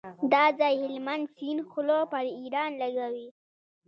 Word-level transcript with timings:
دا 0.33 0.43
ځای 0.59 0.73
هلمند 0.85 1.25
سیند 1.35 1.61
خوله 1.69 1.99
پر 2.11 2.25
ایران 2.39 2.71
لګوي. 2.81 3.27